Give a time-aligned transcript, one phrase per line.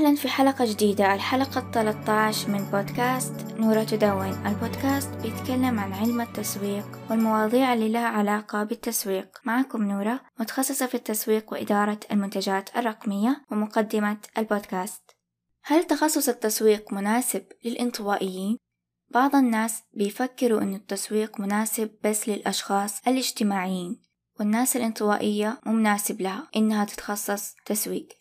[0.00, 6.98] أهلا في حلقة جديدة الحلقة 13 من بودكاست نورة تدون البودكاست بيتكلم عن علم التسويق
[7.10, 9.38] والمواضيع اللي لها علاقة بالتسويق.
[9.44, 15.02] معكم نورة متخصصة في التسويق وإدارة المنتجات الرقمية ومقدمة البودكاست.
[15.64, 18.56] هل تخصص التسويق مناسب للانطوائيين؟
[19.10, 24.02] بعض الناس بيفكروا أن التسويق مناسب بس للأشخاص الاجتماعيين
[24.38, 28.19] والناس الانطوائية مو مناسب لها إنها تتخصص تسويق.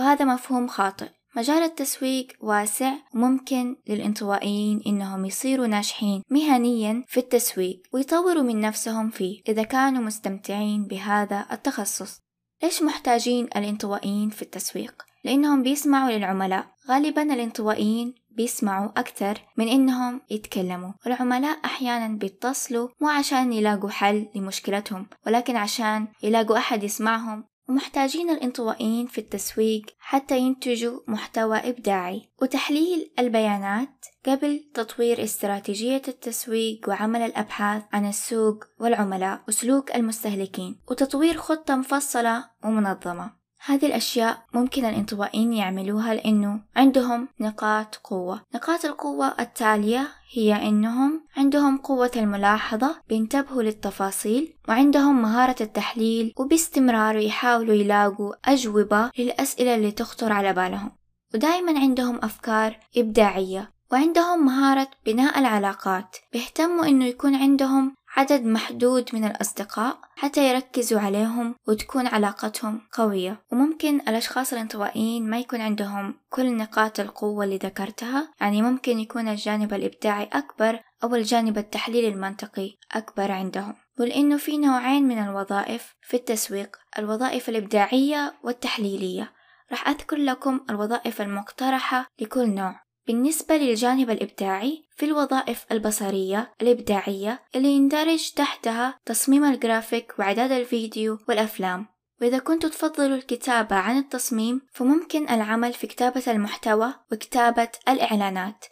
[0.00, 1.08] وهذا مفهوم خاطئ.
[1.36, 9.42] مجال التسويق واسع وممكن للانطوائيين إنهم يصيروا ناجحين مهنيا في التسويق ويطوروا من نفسهم فيه
[9.48, 12.20] إذا كانوا مستمتعين بهذا التخصص.
[12.62, 16.66] ليش محتاجين الانطوائيين في التسويق؟ لأنهم بيسمعوا للعملاء.
[16.88, 20.92] غالبا الانطوائيين بيسمعوا أكثر من إنهم يتكلموا.
[21.06, 29.06] والعملاء أحيانا بيتصلوا مو عشان يلاقوا حل لمشكلتهم ولكن عشان يلاقوا أحد يسمعهم ومحتاجين الانطوائيين
[29.06, 32.28] في التسويق حتى ينتجوا محتوى إبداعي.
[32.42, 41.76] وتحليل البيانات قبل تطوير استراتيجية التسويق وعمل الأبحاث عن السوق والعملاء وسلوك المستهلكين وتطوير خطة
[41.76, 43.39] مفصلة ومنظمة.
[43.64, 48.40] هذه الأشياء ممكن الانطوائيين يعملوها لأنه عندهم نقاط قوة.
[48.54, 57.74] نقاط القوة التالية هي أنهم عندهم قوة الملاحظة بينتبهوا للتفاصيل وعندهم مهارة التحليل وباستمرار يحاولوا
[57.74, 60.92] يلاقوا أجوبة للأسئلة اللي تخطر على بالهم.
[61.34, 69.24] ودائما عندهم أفكار إبداعية وعندهم مهارة بناء العلاقات بيهتموا إنه يكون عندهم عدد محدود من
[69.24, 73.42] الأصدقاء حتى يركزوا عليهم وتكون علاقتهم قوية.
[73.52, 79.74] وممكن الأشخاص الانطوائيين ما يكون عندهم كل نقاط القوة اللي ذكرتها يعني ممكن يكون الجانب
[79.74, 83.74] الإبداعي أكبر أو الجانب التحليلي المنطقي أكبر عندهم.
[84.00, 89.32] ولأنه في نوعين من الوظائف في التسويق الوظائف الإبداعية والتحليلية.
[89.70, 92.89] راح أذكر لكم الوظائف المقترحة لكل نوع.
[93.06, 101.86] بالنسبة للجانب الإبداعي في الوظائف البصرية الإبداعية اللي يندرج تحتها تصميم الجرافيك وإعداد الفيديو والأفلام.
[102.20, 108.64] وإذا كنتوا تفضلوا الكتابة عن التصميم فممكن العمل في كتابة المحتوى وكتابة الإعلانات.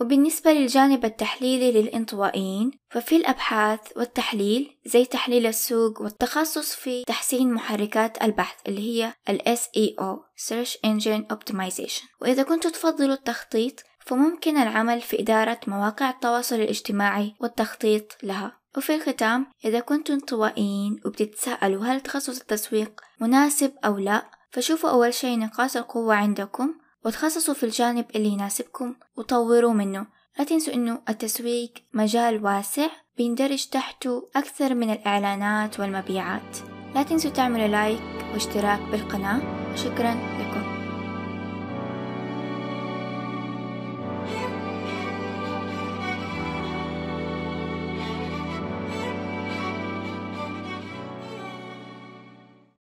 [0.00, 8.56] وبالنسبة للجانب التحليلي للإنطوائيين ففي الأبحاث والتحليل زي تحليل السوق والتخصص في تحسين محركات البحث
[8.68, 12.04] اللي هي ال SEO Search Engine Optimization.
[12.20, 18.58] وإذا كنتوا تفضلوا التخطيط فممكن العمل في إدارة مواقع التواصل الاجتماعي والتخطيط لها.
[18.76, 25.38] وفي الختام إذا كنتوا انطوائيين وبتتساءلوا هل تخصص التسويق مناسب أو لا فشوفوا أول شيء
[25.38, 26.74] نقاط القوة عندكم
[27.04, 30.06] وتخصصوا في الجانب اللي يناسبكم وطوروا منه.
[30.38, 36.56] لا تنسوا إنه التسويق مجال واسع بيندرج تحته أكثر من الإعلانات والمبيعات.
[36.94, 39.57] لا تنسوا تعملوا لايك واشتراك بالقناة.
[39.82, 40.37] शुक्रिया